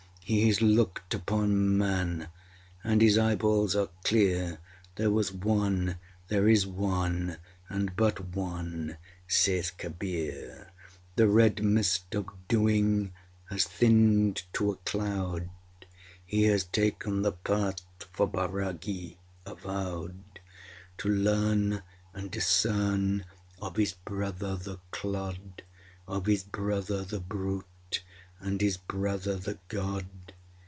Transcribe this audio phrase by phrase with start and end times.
[0.23, 2.29] He has looked upon Man,
[2.85, 4.59] and his eyeballs are clear
[4.95, 5.97] (There was One;
[6.29, 7.35] there is One,
[7.67, 8.95] and but One,
[9.27, 10.71] saith Kabir);
[11.17, 13.11] The Red Mist of Doing
[13.49, 15.49] has thinned to a cloud
[16.25, 17.83] He has taken the Path
[18.13, 20.23] for bairagi avowed!
[20.99, 21.83] To learn
[22.13, 23.25] and discern
[23.61, 25.63] of his brother the clod,
[26.07, 27.65] Of his brother the brute,
[28.39, 30.07] and his brother the God.